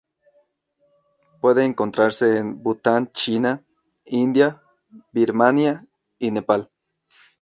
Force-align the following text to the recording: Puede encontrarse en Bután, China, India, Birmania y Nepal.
Puede 1.41 1.63
encontrarse 1.63 2.39
en 2.39 2.63
Bután, 2.63 3.11
China, 3.13 3.63
India, 4.05 4.63
Birmania 5.11 5.85
y 6.17 6.31
Nepal. 6.31 6.71